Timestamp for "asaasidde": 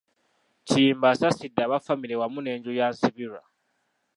1.13-1.61